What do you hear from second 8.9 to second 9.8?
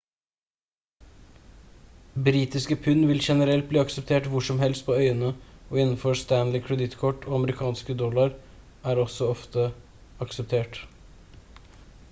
er også ofte